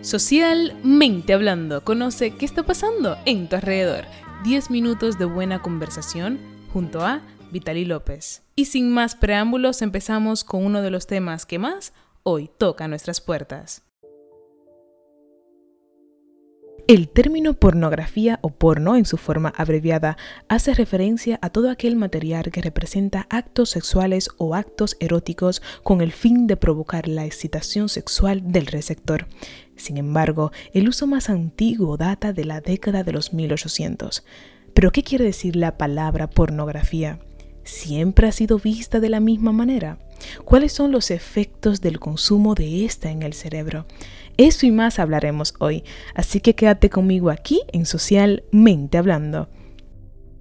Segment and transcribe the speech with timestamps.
[0.00, 4.04] Socialmente hablando, conoce qué está pasando en tu alrededor.
[4.44, 6.38] 10 minutos de buena conversación
[6.72, 8.42] junto a Vitali López.
[8.54, 11.92] Y sin más preámbulos, empezamos con uno de los temas que más
[12.22, 13.87] hoy toca nuestras puertas.
[16.88, 20.16] El término pornografía o porno en su forma abreviada
[20.48, 26.12] hace referencia a todo aquel material que representa actos sexuales o actos eróticos con el
[26.12, 29.26] fin de provocar la excitación sexual del receptor.
[29.76, 34.24] Sin embargo, el uso más antiguo data de la década de los 1800.
[34.72, 37.18] ¿Pero qué quiere decir la palabra pornografía?
[37.64, 39.98] ¿Siempre ha sido vista de la misma manera?
[40.46, 43.84] ¿Cuáles son los efectos del consumo de esta en el cerebro?
[44.38, 45.82] Eso y más hablaremos hoy,
[46.14, 49.50] así que quédate conmigo aquí en Socialmente Hablando.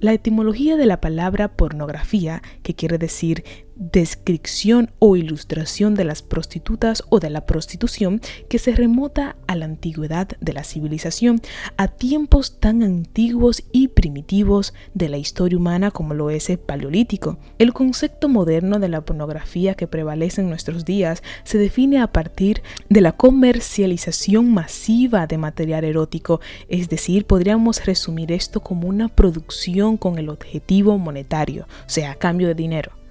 [0.00, 3.44] La etimología de la palabra pornografía, que quiere decir
[3.76, 9.64] descripción o ilustración de las prostitutas o de la prostitución que se remota a la
[9.64, 11.40] antigüedad de la civilización,
[11.76, 17.38] a tiempos tan antiguos y primitivos de la historia humana como lo es el paleolítico.
[17.58, 22.62] El concepto moderno de la pornografía que prevalece en nuestros días se define a partir
[22.88, 29.96] de la comercialización masiva de material erótico, es decir, podríamos resumir esto como una producción
[29.96, 33.03] con el objetivo monetario, o sea, a cambio de dinero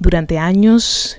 [0.00, 1.18] durante años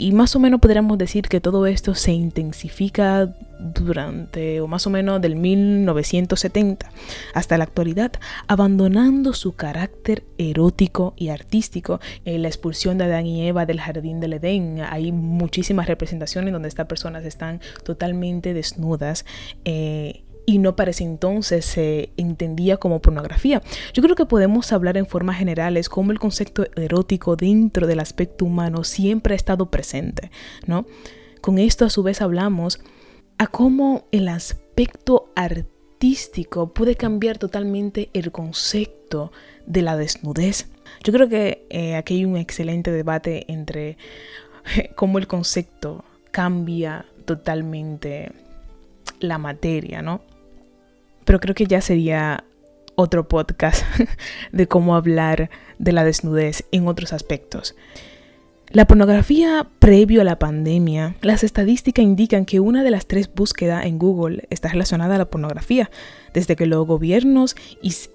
[0.00, 4.90] y más o menos podríamos decir que todo esto se intensifica durante o más o
[4.90, 6.88] menos del 1970
[7.34, 8.12] hasta la actualidad,
[8.46, 12.00] abandonando su carácter erótico y artístico.
[12.24, 16.68] En la expulsión de Adán y Eva del jardín del Edén hay muchísimas representaciones donde
[16.68, 19.24] estas personas están totalmente desnudas.
[19.64, 23.60] Eh, y no para ese entonces se entendía como pornografía.
[23.92, 28.46] Yo creo que podemos hablar en formas generales como el concepto erótico dentro del aspecto
[28.46, 30.30] humano siempre ha estado presente,
[30.66, 30.86] ¿no?
[31.42, 32.80] Con esto a su vez hablamos
[33.36, 39.32] a cómo el aspecto artístico puede cambiar totalmente el concepto
[39.66, 40.70] de la desnudez.
[41.04, 43.98] Yo creo que eh, aquí hay un excelente debate entre
[44.96, 48.32] cómo el concepto cambia totalmente
[49.20, 50.22] la materia, ¿no?
[51.28, 52.44] Pero creo que ya sería
[52.94, 53.84] otro podcast
[54.52, 57.76] de cómo hablar de la desnudez en otros aspectos.
[58.70, 63.84] La pornografía previo a la pandemia, las estadísticas indican que una de las tres búsquedas
[63.84, 65.90] en Google está relacionada a la pornografía.
[66.32, 67.56] Desde que los gobiernos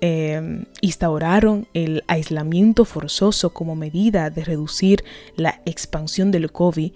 [0.01, 5.03] eh, instauraron el aislamiento forzoso como medida de reducir
[5.35, 6.91] la expansión del COVID,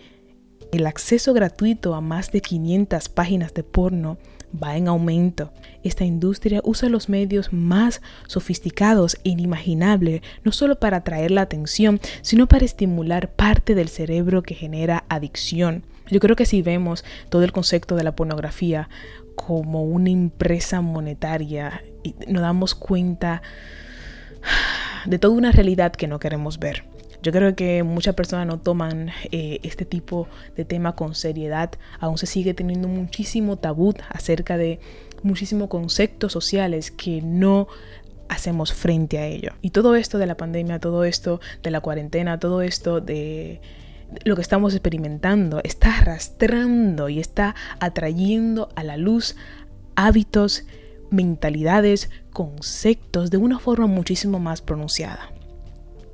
[0.72, 4.18] el acceso gratuito a más de 500 páginas de porno
[4.52, 5.52] va en aumento.
[5.84, 12.00] Esta industria usa los medios más sofisticados e inimaginables, no solo para atraer la atención,
[12.22, 15.84] sino para estimular parte del cerebro que genera adicción.
[16.10, 18.90] Yo creo que si vemos todo el concepto de la pornografía
[19.36, 21.84] como una empresa monetaria,
[22.28, 23.42] nos damos cuenta
[25.06, 26.84] de toda una realidad que no queremos ver.
[27.24, 31.72] Yo creo que muchas personas no toman eh, este tipo de tema con seriedad.
[32.00, 34.80] Aún se sigue teniendo muchísimo tabú acerca de
[35.24, 37.68] muchísimos conceptos sociales que no
[38.30, 39.52] hacemos frente a ello.
[39.62, 43.62] Y todo esto de la pandemia, todo esto de la cuarentena, todo esto de
[44.24, 49.36] lo que estamos experimentando está arrastrando y está atrayendo a la luz
[49.96, 50.66] hábitos,
[51.10, 55.32] mentalidades, conceptos de una forma muchísimo más pronunciada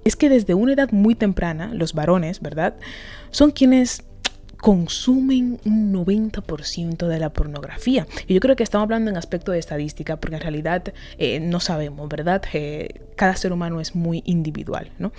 [0.04, 2.76] es que desde una edad muy temprana, los varones, ¿verdad?
[3.32, 4.04] Son quienes
[4.64, 8.08] consumen un 90% de la pornografía.
[8.28, 11.60] Y yo creo que estamos hablando en aspecto de estadística, porque en realidad eh, no
[11.60, 12.42] sabemos, ¿verdad?
[12.54, 15.12] Eh, cada ser humano es muy individual, ¿no?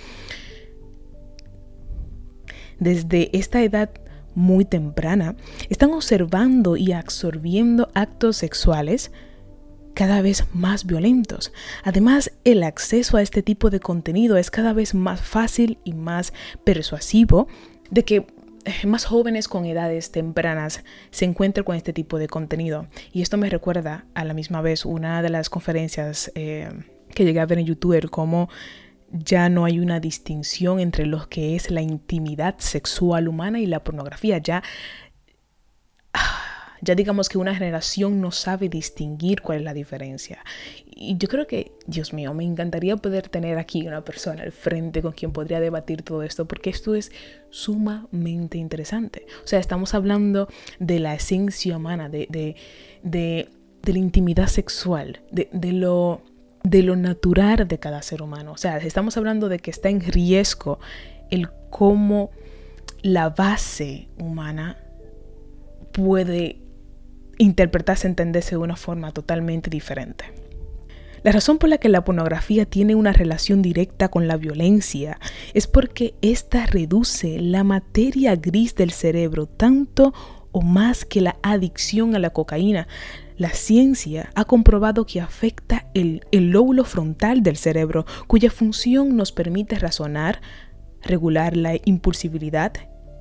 [2.79, 3.91] Desde esta edad
[4.33, 5.35] muy temprana,
[5.69, 9.11] están observando y absorbiendo actos sexuales
[9.95, 11.51] cada vez más violentos.
[11.83, 16.33] Además, el acceso a este tipo de contenido es cada vez más fácil y más
[16.63, 17.47] persuasivo
[17.89, 18.27] de que
[18.65, 22.87] eh, más jóvenes con edades tempranas se encuentren con este tipo de contenido.
[23.11, 26.69] Y esto me recuerda a la misma vez una de las conferencias eh,
[27.13, 28.49] que llegué a ver en YouTube, como
[29.11, 33.83] ya no hay una distinción entre lo que es la intimidad sexual humana y la
[33.83, 34.39] pornografía.
[34.39, 34.61] Ya
[36.81, 40.43] ya digamos que una generación no sabe distinguir cuál es la diferencia.
[40.85, 45.01] Y yo creo que, Dios mío, me encantaría poder tener aquí una persona al frente
[45.01, 47.11] con quien podría debatir todo esto, porque esto es
[47.49, 49.25] sumamente interesante.
[49.43, 50.47] O sea, estamos hablando
[50.79, 52.55] de la esencia humana, de, de,
[53.03, 53.49] de,
[53.93, 56.21] la intimidad sexual, de, de lo
[56.63, 58.53] de lo natural de cada ser humano.
[58.53, 60.79] O sea, estamos hablando de que está en riesgo
[61.29, 62.31] el cómo
[63.03, 64.79] la base humana
[65.91, 66.64] puede
[67.37, 70.25] interpretarse, entenderse de una forma totalmente diferente.
[71.25, 75.19] La razón por la que la pornografía tiene una relación directa con la violencia
[75.55, 80.13] es porque ésta reduce la materia gris del cerebro tanto
[80.51, 82.87] o más que la adicción a la cocaína.
[83.37, 89.31] La ciencia ha comprobado que afecta el, el lóbulo frontal del cerebro, cuya función nos
[89.31, 90.41] permite razonar,
[91.01, 92.73] regular la impulsibilidad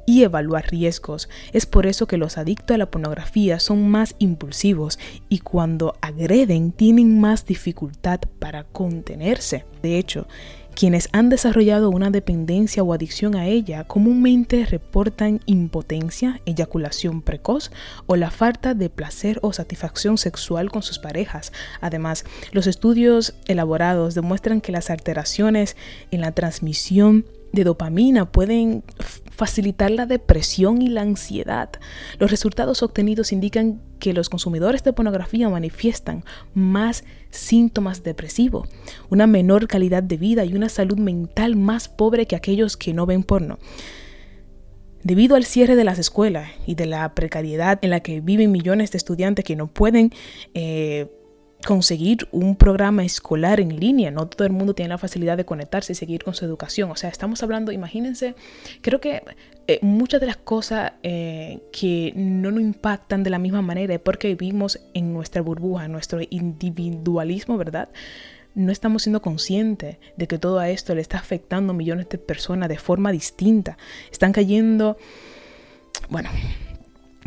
[0.07, 1.29] y evaluar riesgos.
[1.53, 4.99] Es por eso que los adictos a la pornografía son más impulsivos
[5.29, 9.65] y cuando agreden tienen más dificultad para contenerse.
[9.83, 10.27] De hecho,
[10.75, 17.71] quienes han desarrollado una dependencia o adicción a ella comúnmente reportan impotencia, eyaculación precoz
[18.07, 21.53] o la falta de placer o satisfacción sexual con sus parejas.
[21.81, 25.77] Además, los estudios elaborados demuestran que las alteraciones
[26.11, 27.25] en la transmisión
[27.55, 28.85] de dopamina pueden
[29.31, 31.71] facilitar la depresión y la ansiedad.
[32.19, 36.25] Los resultados obtenidos indican que los consumidores de pornografía manifiestan
[36.55, 38.69] más síntomas depresivos,
[39.11, 43.07] una menor calidad de vida y una salud mental más pobre que aquellos que no
[43.07, 43.59] ven porno.
[45.03, 48.91] Debido al cierre de las escuelas y de la precariedad en la que viven millones
[48.91, 50.13] de estudiantes que no pueden
[50.55, 51.09] eh,
[51.65, 54.11] conseguir un programa escolar en línea.
[54.11, 56.91] No todo el mundo tiene la facilidad de conectarse y seguir con su educación.
[56.91, 58.35] O sea, estamos hablando, imagínense,
[58.81, 59.23] creo que
[59.67, 64.01] eh, muchas de las cosas eh, que no nos impactan de la misma manera es
[64.01, 67.89] porque vivimos en nuestra burbuja, en nuestro individualismo, ¿verdad?
[68.55, 72.69] No estamos siendo conscientes de que todo esto le está afectando a millones de personas
[72.69, 73.79] de forma distinta.
[74.13, 74.97] Están cayendo...
[76.09, 76.31] Bueno,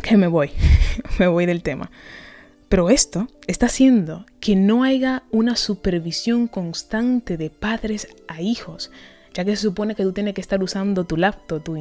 [0.02, 0.50] que me voy,
[1.18, 1.90] me voy del tema.
[2.68, 8.90] Pero esto está haciendo que no haya una supervisión constante de padres a hijos,
[9.32, 11.76] ya que se supone que tú tienes que estar usando tu laptop, tu,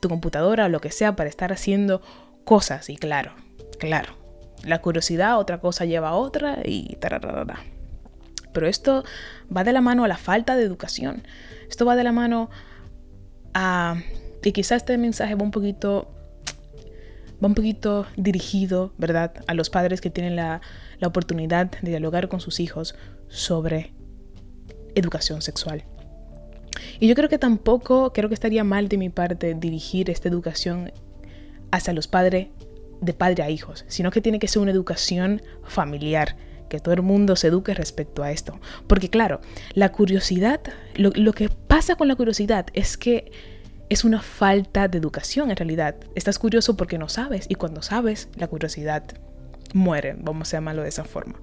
[0.00, 2.02] tu computadora o lo que sea para estar haciendo
[2.44, 2.88] cosas.
[2.88, 3.32] Y claro,
[3.80, 4.14] claro,
[4.62, 7.60] la curiosidad, otra cosa lleva a otra y tararara.
[8.52, 9.04] Pero esto
[9.54, 11.24] va de la mano a la falta de educación.
[11.68, 12.48] Esto va de la mano
[13.54, 14.00] a...
[14.42, 16.08] Y quizás este mensaje va un poquito
[17.42, 20.60] va un poquito dirigido, ¿verdad?, a los padres que tienen la,
[21.04, 22.96] oportunidad de dialogar con sus hijos
[23.28, 23.92] sobre
[24.96, 25.84] educación sexual.
[26.98, 30.92] Y yo creo que tampoco, creo que estaría mal de mi parte dirigir esta educación
[31.70, 32.48] hacia los padres
[33.00, 36.36] de padre a hijos, sino que tiene que ser una educación familiar,
[36.68, 38.58] que todo el mundo se eduque respecto a esto.
[38.88, 39.40] Porque claro,
[39.74, 40.60] la curiosidad,
[40.96, 43.30] lo que pasa con la curiosidad es que
[43.88, 45.96] es una falta de educación en realidad.
[46.14, 49.04] Estás curioso porque no sabes y cuando sabes, la curiosidad
[49.74, 51.40] muere, vamos a llamarlo de esa forma.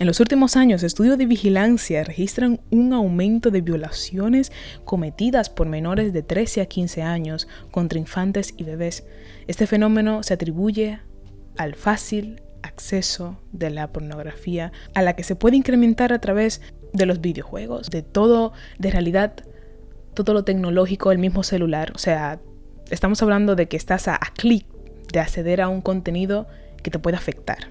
[0.00, 4.50] En los últimos años, estudios de vigilancia registran un aumento de violaciones
[4.84, 9.04] cometidas por menores de 13 a 15 años contra infantes y bebés.
[9.46, 10.98] Este fenómeno se atribuye
[11.56, 17.06] al fácil acceso de la pornografía, a la que se puede incrementar a través de
[17.06, 19.44] los videojuegos, de todo, de realidad
[20.14, 21.92] todo lo tecnológico el mismo celular.
[21.94, 22.40] O sea,
[22.90, 24.66] estamos hablando de que estás a, clic
[25.12, 26.46] de acceder a un contenido
[26.82, 27.68] que te puede afectar.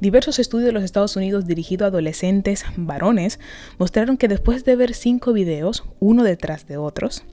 [0.00, 3.38] Diversos estudios de los Estados Unidos dirigidos a adolescentes varones
[3.78, 7.24] mostraron que después de ver cinco videos, uno detrás de otros,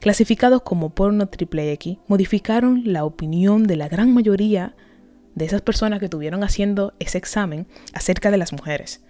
[0.00, 4.74] clasificados como porno triple X, modificaron la opinión de la gran mayoría
[5.34, 9.02] de esas personas que estuvieron haciendo ese examen acerca de las mujeres.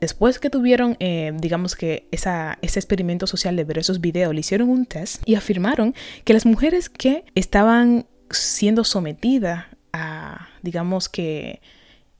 [0.00, 4.68] Después que tuvieron, eh, digamos que ese experimento social de ver esos videos, le hicieron
[4.68, 11.60] un test y afirmaron que las mujeres que estaban siendo sometidas a, digamos que,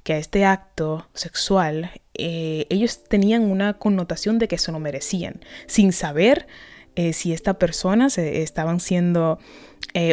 [0.03, 5.41] que a este acto sexual, eh, ellos tenían una connotación de que se lo merecían,
[5.67, 6.49] sin saber
[6.97, 9.39] eh, si estas personas estaban siendo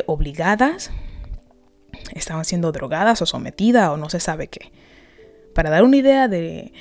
[0.07, 0.91] obligadas,
[2.13, 4.71] estaban siendo drogadas o sometidas o no se sabe qué.
[5.53, 6.73] Para dar una idea de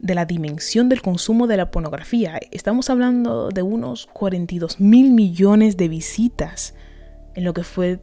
[0.00, 2.40] de la dimensión del consumo de la pornografía.
[2.50, 6.74] Estamos hablando de unos 42 mil millones de visitas
[7.34, 8.00] en lo que fue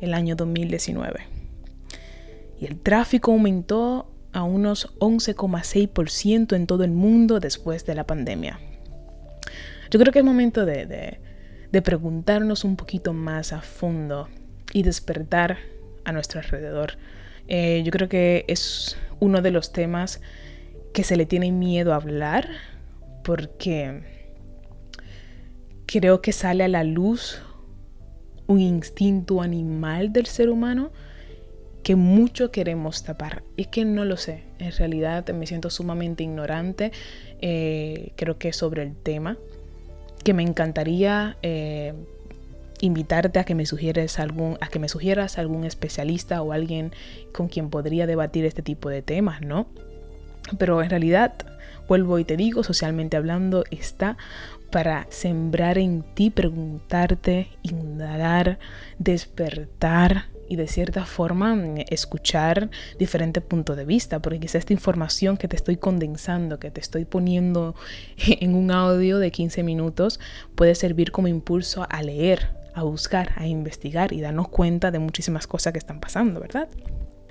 [0.00, 1.20] el año 2019.
[2.60, 8.58] Y el tráfico aumentó a unos 11,6% en todo el mundo después de la pandemia.
[9.90, 11.18] Yo creo que es momento de,
[11.84, 14.28] preguntarnos un poquito más a fondo
[14.72, 15.58] y despertar
[16.04, 16.98] a nuestro alrededor.
[17.48, 20.20] Eh, yo creo que es uno de los temas
[20.96, 22.48] que se le tiene miedo a hablar
[23.22, 24.00] porque
[25.84, 27.42] creo que sale a la luz
[28.46, 30.90] un instinto animal del ser humano
[31.82, 33.42] que mucho queremos tapar.
[33.58, 36.92] Y que no lo sé, en realidad me siento sumamente ignorante,
[37.42, 39.36] eh, creo que sobre el tema,
[40.24, 41.92] que me encantaría eh,
[42.80, 46.92] invitarte a que me sugieres algún, a que me sugieras algún especialista o alguien
[47.32, 49.66] con quien podría debatir este tipo de temas, ¿no?
[50.58, 51.34] Pero en realidad,
[51.88, 54.16] vuelvo y te digo, socialmente hablando, está
[54.70, 58.58] para sembrar en ti, preguntarte, indagar,
[58.98, 61.56] despertar y de cierta forma
[61.88, 66.80] escuchar diferentes puntos de vista, porque quizá esta información que te estoy condensando, que te
[66.80, 67.74] estoy poniendo
[68.16, 70.20] en un audio de 15 minutos,
[70.54, 75.46] puede servir como impulso a leer, a buscar, a investigar y darnos cuenta de muchísimas
[75.46, 76.68] cosas que están pasando, ¿verdad?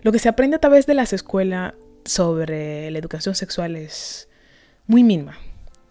[0.02, 1.74] Lo que se aprende a través de las escuelas
[2.06, 4.30] sobre la educación sexual es
[4.88, 5.38] muy mínima,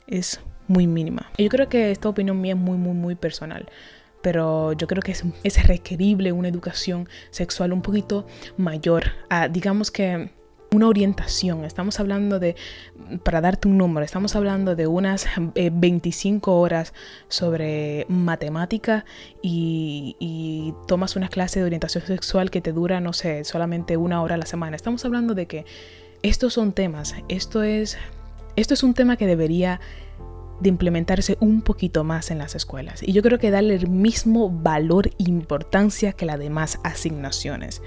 [0.07, 1.31] es muy mínima.
[1.37, 3.69] Yo creo que esta opinión mía es muy, muy, muy personal
[4.23, 9.05] pero yo creo que es, es requerible una educación sexual un poquito mayor,
[9.51, 10.31] digamos que
[10.75, 11.65] una orientación.
[11.65, 12.57] Estamos hablando de,
[13.23, 16.95] para darte un número, estamos hablando de unas 25 eh, horas
[17.29, 19.05] sobre matemática
[19.43, 24.23] y, y, tomas una clase de orientación sexual que te dura, no sé, solamente una
[24.23, 24.75] hora a la semana.
[24.75, 25.65] Estamos hablando de que
[26.25, 27.99] estos son temas, esto es,
[28.57, 29.79] esto es un tema que debería
[30.59, 33.03] de implementarse un poquito más en las escuelas.
[33.03, 37.83] Y yo creo que darle el mismo valor e importancia que las demás asignaciones.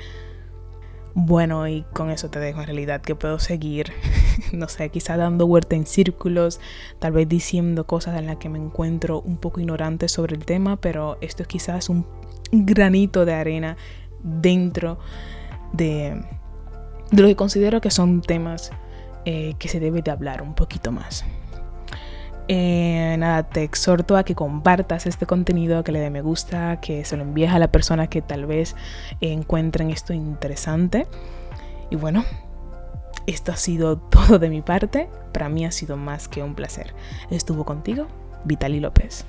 [1.16, 3.92] Bueno, y con eso te dejo en realidad que puedo seguir,
[4.52, 6.60] no sé, quizá dando vuelta en círculos,
[7.00, 10.76] tal vez diciendo cosas en las que me encuentro un poco ignorante sobre el tema,
[10.80, 12.06] pero esto es quizás un
[12.52, 13.78] granito de arena
[14.22, 15.00] dentro
[15.74, 16.22] de,
[17.12, 18.72] de lo que considero que son temas
[19.26, 21.26] eh, que se debe de hablar un poquito más.
[22.50, 27.04] Eh, nada, te exhorto a que compartas este contenido, que le dé me gusta, que
[27.04, 28.76] se lo envíes a la persona que tal vez
[29.20, 31.08] encuentren esto interesante.
[31.90, 32.24] Y bueno,
[33.26, 35.10] esto ha sido todo de mi parte.
[35.34, 36.94] Para mí ha sido más que un placer.
[37.30, 38.08] Estuvo contigo,
[38.46, 39.26] Vitali López.